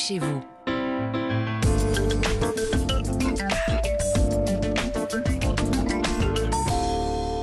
chez 0.00 0.18
vous. 0.18 0.40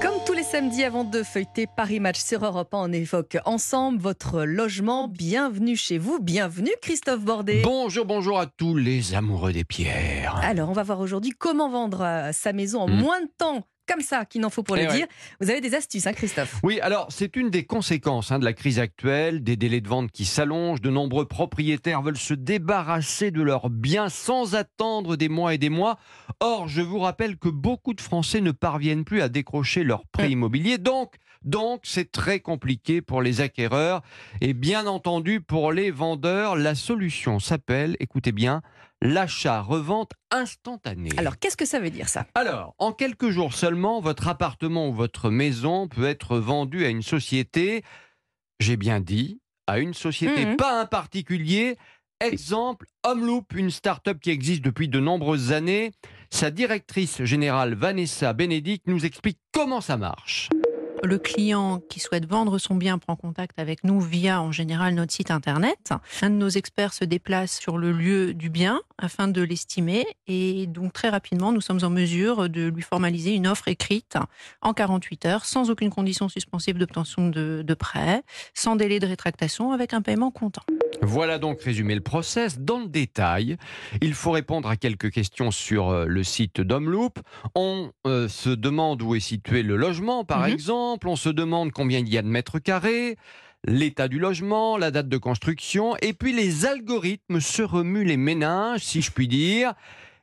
Comme 0.00 0.14
tous 0.26 0.32
les 0.32 0.42
samedis 0.42 0.82
avant 0.84 1.04
de 1.04 1.22
feuilleter 1.22 1.66
Paris 1.76 2.00
Match 2.00 2.20
sur 2.20 2.44
Europe 2.44 2.74
1, 2.74 2.78
on 2.78 2.92
évoque 2.92 3.38
ensemble 3.44 3.98
votre 4.00 4.42
logement. 4.44 5.06
Bienvenue 5.08 5.76
chez 5.76 5.98
vous, 5.98 6.18
bienvenue 6.20 6.72
Christophe 6.82 7.20
Bordet. 7.20 7.62
Bonjour, 7.64 8.04
bonjour 8.04 8.38
à 8.40 8.46
tous 8.46 8.76
les 8.76 9.14
amoureux 9.14 9.52
des 9.52 9.64
pierres. 9.64 10.36
Alors, 10.42 10.68
on 10.68 10.72
va 10.72 10.82
voir 10.82 11.00
aujourd'hui 11.00 11.30
comment 11.38 11.70
vendre 11.70 12.02
euh, 12.02 12.30
sa 12.32 12.52
maison 12.52 12.80
en 12.80 12.88
Hmm. 12.88 13.00
moins 13.00 13.20
de 13.20 13.30
temps. 13.38 13.62
Comme 13.88 14.00
ça, 14.00 14.24
qu'il 14.24 14.40
n'en 14.40 14.50
faut 14.50 14.62
pour 14.62 14.76
Eh 14.76 14.82
le 14.84 14.88
ouais. 14.90 14.96
dire. 14.96 15.06
Vous 15.40 15.50
avez 15.50 15.60
des 15.60 15.74
astuces, 15.74 16.06
hein, 16.06 16.12
Christophe? 16.12 16.60
Oui, 16.62 16.78
alors 16.80 17.08
c'est 17.10 17.34
une 17.36 17.50
des 17.50 17.64
conséquences 17.64 18.30
hein, 18.30 18.38
de 18.38 18.44
la 18.44 18.52
crise 18.52 18.78
actuelle, 18.78 19.42
des 19.42 19.56
délais 19.56 19.80
de 19.80 19.88
vente 19.88 20.12
qui 20.12 20.24
s'allongent, 20.24 20.80
de 20.80 20.90
nombreux 20.90 21.26
propriétaires 21.26 22.00
veulent 22.00 22.16
se 22.16 22.34
débarrasser 22.34 23.30
de 23.32 23.42
leurs 23.42 23.70
biens 23.70 24.08
sans 24.08 24.54
attendre 24.54 25.16
des 25.16 25.28
mois 25.28 25.54
et 25.54 25.58
des 25.58 25.68
mois. 25.68 25.98
Or, 26.40 26.68
je 26.68 26.80
vous 26.80 27.00
rappelle 27.00 27.36
que 27.38 27.48
beaucoup 27.48 27.92
de 27.94 28.00
Français 28.00 28.40
ne 28.40 28.52
parviennent 28.52 29.04
plus 29.04 29.20
à 29.20 29.28
décrocher 29.28 29.82
leur 29.84 30.06
prêt 30.06 30.28
Mm. 30.28 30.32
immobilier, 30.32 30.78
donc 30.78 31.16
donc 31.44 31.80
c'est 31.82 32.12
très 32.12 32.38
compliqué 32.38 33.02
pour 33.02 33.20
les 33.20 33.40
acquéreurs 33.40 34.02
et 34.40 34.54
bien 34.54 34.86
entendu 34.86 35.40
pour 35.40 35.72
les 35.72 35.90
vendeurs. 35.90 36.54
La 36.54 36.76
solution 36.76 37.40
s'appelle, 37.40 37.96
écoutez 37.98 38.30
bien, 38.30 38.62
l'achat-revente 39.02 40.12
instantané. 40.30 41.10
Alors, 41.18 41.38
qu'est-ce 41.38 41.56
que 41.56 41.66
ça 41.66 41.80
veut 41.80 41.90
dire, 41.90 42.08
ça? 42.08 42.26
Alors, 42.34 42.74
en 42.78 42.92
quelques 42.92 43.30
jours 43.30 43.52
seulement, 43.52 44.00
votre 44.00 44.28
appartement 44.28 44.88
ou 44.88 44.92
votre 44.94 45.28
maison 45.30 45.88
peut 45.88 46.06
être 46.06 46.38
vendu 46.38 46.84
à 46.84 46.88
une 46.88 47.02
société, 47.02 47.82
j'ai 48.60 48.76
bien 48.76 49.00
dit, 49.00 49.40
à 49.66 49.78
une 49.78 49.94
société, 49.94 50.46
Mhm. 50.46 50.56
pas 50.56 50.80
un 50.80 50.86
particulier. 50.86 51.76
Exemple, 52.20 52.86
Homeloop, 53.04 53.52
une 53.54 53.70
start-up 53.70 54.20
qui 54.20 54.30
existe 54.30 54.62
depuis 54.62 54.88
de 54.88 55.00
nombreuses 55.00 55.52
années. 55.52 55.90
Sa 56.30 56.50
directrice 56.50 57.24
générale, 57.24 57.74
Vanessa 57.74 58.32
Bénédicte, 58.32 58.86
nous 58.86 59.04
explique 59.04 59.38
comment 59.52 59.80
ça 59.80 59.96
marche. 59.96 60.48
Le 61.04 61.18
client 61.18 61.80
qui 61.88 61.98
souhaite 61.98 62.26
vendre 62.26 62.58
son 62.58 62.76
bien 62.76 62.96
prend 62.96 63.16
contact 63.16 63.58
avec 63.58 63.82
nous 63.82 64.00
via 64.00 64.40
en 64.40 64.52
général 64.52 64.94
notre 64.94 65.12
site 65.12 65.32
internet. 65.32 65.92
Un 66.20 66.30
de 66.30 66.36
nos 66.36 66.48
experts 66.48 66.94
se 66.94 67.04
déplace 67.04 67.58
sur 67.58 67.76
le 67.76 67.90
lieu 67.90 68.34
du 68.34 68.50
bien 68.50 68.80
afin 68.98 69.26
de 69.26 69.42
l'estimer 69.42 70.06
et 70.28 70.68
donc 70.68 70.92
très 70.92 71.08
rapidement 71.08 71.50
nous 71.50 71.60
sommes 71.60 71.80
en 71.82 71.90
mesure 71.90 72.48
de 72.48 72.68
lui 72.68 72.82
formaliser 72.82 73.34
une 73.34 73.48
offre 73.48 73.66
écrite 73.66 74.16
en 74.60 74.74
48 74.74 75.26
heures 75.26 75.44
sans 75.44 75.70
aucune 75.70 75.90
condition 75.90 76.28
suspensive 76.28 76.78
d'obtention 76.78 77.28
de, 77.28 77.74
prêt, 77.74 78.22
sans 78.54 78.76
délai 78.76 79.00
de 79.00 79.06
rétractation 79.06 79.72
avec 79.72 79.94
un 79.94 80.02
paiement 80.02 80.30
comptant. 80.30 80.62
Voilà 81.02 81.38
donc 81.38 81.60
résumé 81.60 81.94
le 81.94 82.00
process. 82.00 82.60
Dans 82.60 82.78
le 82.78 82.86
détail, 82.86 83.56
il 84.00 84.14
faut 84.14 84.30
répondre 84.30 84.68
à 84.68 84.76
quelques 84.76 85.10
questions 85.10 85.50
sur 85.50 85.90
euh, 85.90 86.06
le 86.06 86.22
site 86.22 86.60
d'Homeloop. 86.60 87.18
On 87.54 87.90
euh, 88.06 88.28
se 88.28 88.50
demande 88.50 89.02
où 89.02 89.14
est 89.14 89.20
situé 89.20 89.62
le 89.62 89.76
logement, 89.76 90.24
par 90.24 90.46
Mhm. 90.46 90.52
exemple. 90.52 91.08
On 91.08 91.16
se 91.16 91.28
demande 91.28 91.72
combien 91.72 91.98
il 91.98 92.08
y 92.08 92.16
a 92.18 92.22
de 92.22 92.28
mètres 92.28 92.60
carrés, 92.60 93.16
l'état 93.66 94.06
du 94.08 94.18
logement, 94.20 94.76
la 94.76 94.90
date 94.92 95.08
de 95.08 95.16
construction. 95.18 95.96
Et 96.02 96.12
puis 96.12 96.32
les 96.32 96.66
algorithmes 96.66 97.40
se 97.40 97.62
remuent 97.62 98.04
les 98.04 98.16
méninges, 98.16 98.80
si 98.82 99.02
je 99.02 99.10
puis 99.10 99.28
dire. 99.28 99.74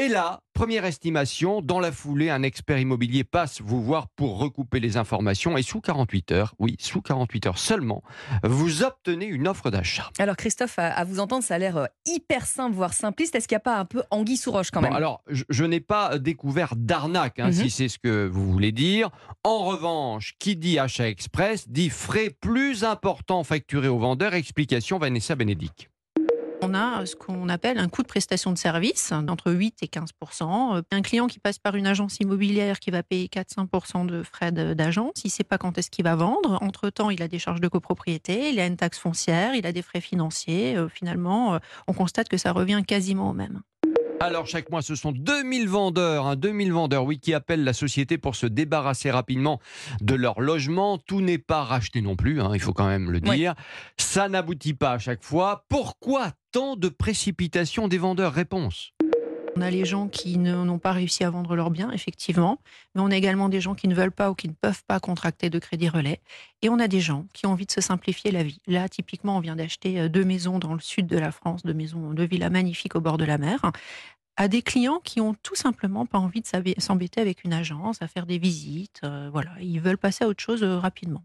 Et 0.00 0.08
là, 0.08 0.40
première 0.54 0.86
estimation, 0.86 1.60
dans 1.60 1.78
la 1.78 1.92
foulée, 1.92 2.30
un 2.30 2.42
expert 2.42 2.78
immobilier 2.78 3.22
passe 3.22 3.60
vous 3.60 3.82
voir 3.82 4.08
pour 4.16 4.38
recouper 4.38 4.80
les 4.80 4.96
informations 4.96 5.58
et 5.58 5.62
sous 5.62 5.82
48 5.82 6.32
heures, 6.32 6.54
oui, 6.58 6.76
sous 6.80 7.02
48 7.02 7.46
heures 7.48 7.58
seulement, 7.58 8.02
vous 8.42 8.82
obtenez 8.82 9.26
une 9.26 9.46
offre 9.46 9.70
d'achat. 9.70 10.08
Alors, 10.18 10.36
Christophe, 10.36 10.78
à, 10.78 11.04
vous 11.04 11.20
entendre, 11.20 11.44
ça 11.44 11.56
a 11.56 11.58
l'air 11.58 11.76
euh, 11.76 11.84
hyper 12.06 12.46
simple, 12.46 12.74
voire 12.74 12.94
simpliste. 12.94 13.34
Est-ce 13.34 13.46
qu'il 13.46 13.56
n'y 13.56 13.60
a 13.60 13.60
pas 13.60 13.76
un 13.78 13.84
peu 13.84 14.02
anguille 14.10 14.38
sous 14.38 14.50
roche 14.50 14.70
quand 14.70 14.80
Bon, 14.80 14.86
même? 14.88 14.96
alors, 14.96 15.22
je, 15.28 15.44
je 15.50 15.64
n'ai 15.64 15.80
pas 15.80 16.18
découvert 16.18 16.76
d'arnaque, 16.76 17.38
hein, 17.38 17.48
Mhm. 17.48 17.52
si 17.52 17.68
c'est 17.68 17.88
ce 17.88 17.98
que 17.98 18.26
vous 18.26 18.50
voulez 18.50 18.72
dire. 18.72 19.10
En 19.44 19.64
revanche, 19.66 20.34
qui 20.38 20.56
dit 20.56 20.78
achat 20.78 21.08
express 21.10 21.68
dit 21.68 21.90
frais 21.90 22.30
plus 22.40 22.84
importants 22.84 23.44
facturés 23.44 23.88
au 23.88 23.98
vendeur. 23.98 24.32
Explication 24.32 24.96
Vanessa 24.96 25.34
Bénédicte. 25.34 25.90
On 26.70 26.74
a 26.74 27.04
ce 27.04 27.16
qu'on 27.16 27.48
appelle 27.48 27.78
un 27.78 27.88
coût 27.88 28.02
de 28.02 28.06
prestation 28.06 28.52
de 28.52 28.58
service 28.58 29.12
entre 29.12 29.50
8 29.50 29.82
et 29.82 29.86
15% 29.86 30.82
Un 30.92 31.02
client 31.02 31.26
qui 31.26 31.40
passe 31.40 31.58
par 31.58 31.74
une 31.74 31.86
agence 31.86 32.18
immobilière 32.20 32.78
qui 32.78 32.92
va 32.92 33.02
payer 33.02 33.26
4-5 33.26 34.06
de 34.06 34.22
frais 34.22 34.52
d'agence, 34.52 35.14
il 35.24 35.28
ne 35.28 35.32
sait 35.32 35.42
pas 35.42 35.58
quand 35.58 35.78
est-ce 35.78 35.90
qu'il 35.90 36.04
va 36.04 36.14
vendre. 36.14 36.62
Entre-temps, 36.62 37.10
il 37.10 37.22
a 37.22 37.28
des 37.28 37.40
charges 37.40 37.60
de 37.60 37.66
copropriété, 37.66 38.50
il 38.50 38.60
a 38.60 38.66
une 38.66 38.76
taxe 38.76 38.98
foncière, 38.98 39.56
il 39.56 39.66
a 39.66 39.72
des 39.72 39.82
frais 39.82 40.00
financiers. 40.00 40.76
Euh, 40.76 40.88
finalement, 40.88 41.54
euh, 41.54 41.58
on 41.88 41.92
constate 41.92 42.28
que 42.28 42.36
ça 42.36 42.52
revient 42.52 42.82
quasiment 42.86 43.30
au 43.30 43.32
même. 43.32 43.62
Alors, 44.22 44.46
chaque 44.46 44.68
mois, 44.68 44.82
ce 44.82 44.94
sont 44.94 45.12
2000 45.12 45.66
vendeurs, 45.66 46.26
hein, 46.26 46.36
2000 46.36 46.74
vendeurs, 46.74 47.04
oui, 47.04 47.18
qui 47.18 47.32
appellent 47.32 47.64
la 47.64 47.72
société 47.72 48.18
pour 48.18 48.36
se 48.36 48.44
débarrasser 48.44 49.10
rapidement 49.10 49.60
de 50.02 50.14
leur 50.14 50.42
logement. 50.42 50.98
Tout 50.98 51.22
n'est 51.22 51.38
pas 51.38 51.64
racheté 51.64 52.02
non 52.02 52.16
plus, 52.16 52.42
hein, 52.42 52.50
il 52.52 52.60
faut 52.60 52.74
quand 52.74 52.86
même 52.86 53.10
le 53.10 53.20
dire. 53.20 53.54
Ça 53.96 54.28
n'aboutit 54.28 54.74
pas 54.74 54.92
à 54.92 54.98
chaque 54.98 55.24
fois. 55.24 55.64
Pourquoi 55.70 56.32
tant 56.52 56.76
de 56.76 56.90
précipitation 56.90 57.88
des 57.88 57.96
vendeurs? 57.96 58.34
Réponse. 58.34 58.92
On 59.56 59.62
a 59.62 59.70
les 59.70 59.84
gens 59.84 60.08
qui 60.08 60.38
n'ont 60.38 60.78
pas 60.78 60.92
réussi 60.92 61.24
à 61.24 61.30
vendre 61.30 61.56
leurs 61.56 61.70
biens, 61.70 61.90
effectivement, 61.90 62.58
mais 62.94 63.02
on 63.02 63.10
a 63.10 63.16
également 63.16 63.48
des 63.48 63.60
gens 63.60 63.74
qui 63.74 63.88
ne 63.88 63.94
veulent 63.94 64.12
pas 64.12 64.30
ou 64.30 64.34
qui 64.34 64.48
ne 64.48 64.54
peuvent 64.54 64.84
pas 64.86 65.00
contracter 65.00 65.50
de 65.50 65.58
crédit 65.58 65.88
relais. 65.88 66.20
Et 66.62 66.68
on 66.68 66.78
a 66.78 66.88
des 66.88 67.00
gens 67.00 67.26
qui 67.34 67.46
ont 67.46 67.50
envie 67.50 67.66
de 67.66 67.72
se 67.72 67.80
simplifier 67.80 68.30
la 68.30 68.42
vie. 68.44 68.60
Là, 68.66 68.88
typiquement, 68.88 69.36
on 69.36 69.40
vient 69.40 69.56
d'acheter 69.56 70.00
euh, 70.00 70.08
deux 70.08 70.24
maisons 70.24 70.58
dans 70.60 70.72
le 70.72 70.80
sud 70.80 71.06
de 71.06 71.18
la 71.18 71.32
France, 71.32 71.62
deux 71.64 71.74
maisons, 71.74 72.12
deux 72.14 72.24
villas 72.26 72.50
magnifiques 72.50 72.94
au 72.94 73.00
bord 73.00 73.18
de 73.18 73.24
la 73.24 73.38
mer, 73.38 73.60
à 74.36 74.48
des 74.48 74.62
clients 74.62 75.00
qui 75.02 75.20
ont 75.20 75.34
tout 75.42 75.56
simplement 75.56 76.06
pas 76.06 76.18
envie 76.18 76.40
de 76.40 76.46
s'embêter 76.78 77.20
avec 77.20 77.44
une 77.44 77.52
agence, 77.52 78.00
à 78.00 78.06
faire 78.08 78.26
des 78.26 78.38
visites. 78.38 79.00
euh, 79.04 79.28
voilà, 79.32 79.50
ils 79.60 79.80
veulent 79.80 79.98
passer 79.98 80.24
à 80.24 80.28
autre 80.28 80.42
chose 80.42 80.62
euh, 80.62 80.78
rapidement. 80.78 81.22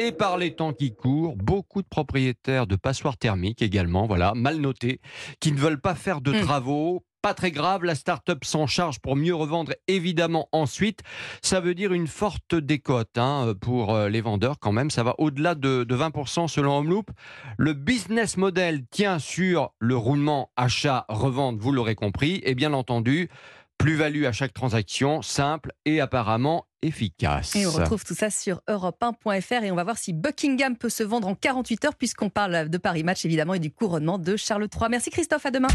Et 0.00 0.12
par 0.12 0.36
les 0.38 0.54
temps 0.54 0.72
qui 0.72 0.94
courent, 0.94 1.36
beaucoup 1.36 1.82
de 1.82 1.86
propriétaires 1.88 2.66
de 2.66 2.76
passoires 2.76 3.16
thermiques 3.16 3.62
également, 3.62 4.06
voilà, 4.06 4.34
mal 4.34 4.58
notés, 4.58 5.00
qui 5.40 5.52
ne 5.52 5.58
veulent 5.58 5.80
pas 5.80 5.94
faire 5.94 6.20
de 6.20 6.32
Mm. 6.32 6.40
travaux. 6.40 7.02
Pas 7.22 7.34
très 7.34 7.52
grave, 7.52 7.84
la 7.84 7.94
start-up 7.94 8.44
s'en 8.44 8.66
charge 8.66 8.98
pour 8.98 9.14
mieux 9.14 9.34
revendre 9.34 9.72
évidemment 9.86 10.48
ensuite. 10.50 11.02
Ça 11.40 11.60
veut 11.60 11.74
dire 11.74 11.92
une 11.92 12.08
forte 12.08 12.56
décote 12.56 13.16
hein, 13.16 13.54
pour 13.60 13.94
euh, 13.94 14.08
les 14.08 14.20
vendeurs 14.20 14.58
quand 14.58 14.72
même. 14.72 14.90
Ça 14.90 15.04
va 15.04 15.14
au-delà 15.18 15.54
de, 15.54 15.84
de 15.84 15.96
20% 15.96 16.48
selon 16.48 16.78
Homeloop. 16.78 17.10
Le 17.58 17.74
business 17.74 18.36
model 18.36 18.84
tient 18.90 19.20
sur 19.20 19.72
le 19.78 19.96
roulement 19.96 20.50
achat-revente, 20.56 21.58
vous 21.58 21.70
l'aurez 21.70 21.94
compris. 21.94 22.40
Et 22.44 22.56
bien 22.56 22.72
entendu, 22.72 23.30
plus-value 23.78 24.24
à 24.24 24.32
chaque 24.32 24.52
transaction, 24.52 25.22
simple 25.22 25.72
et 25.84 26.00
apparemment 26.00 26.66
efficace. 26.82 27.56
Et 27.56 27.66
on 27.66 27.70
retrouve 27.70 28.04
tout 28.04 28.14
ça 28.14 28.30
sur 28.30 28.60
europe1.fr 28.68 29.64
et 29.64 29.70
on 29.70 29.74
va 29.74 29.84
voir 29.84 29.98
si 29.98 30.12
Buckingham 30.12 30.76
peut 30.76 30.88
se 30.88 31.02
vendre 31.02 31.28
en 31.28 31.34
48 31.34 31.84
heures 31.86 31.94
puisqu'on 31.94 32.30
parle 32.30 32.68
de 32.68 32.78
Paris 32.78 33.02
Match 33.02 33.24
évidemment 33.24 33.54
et 33.54 33.58
du 33.58 33.70
couronnement 33.72 34.18
de 34.18 34.36
Charles 34.36 34.68
III. 34.72 34.88
Merci 34.90 35.10
Christophe, 35.10 35.46
à 35.46 35.50
demain. 35.50 35.68